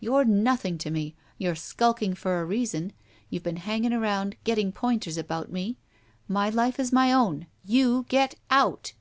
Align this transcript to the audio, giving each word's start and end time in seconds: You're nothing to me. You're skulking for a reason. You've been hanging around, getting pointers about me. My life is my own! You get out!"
You're 0.00 0.24
nothing 0.24 0.78
to 0.78 0.90
me. 0.90 1.14
You're 1.36 1.54
skulking 1.54 2.14
for 2.14 2.40
a 2.40 2.46
reason. 2.46 2.94
You've 3.28 3.42
been 3.42 3.58
hanging 3.58 3.92
around, 3.92 4.36
getting 4.42 4.72
pointers 4.72 5.18
about 5.18 5.52
me. 5.52 5.76
My 6.26 6.48
life 6.48 6.80
is 6.80 6.94
my 6.94 7.12
own! 7.12 7.46
You 7.62 8.06
get 8.08 8.36
out!" 8.48 8.94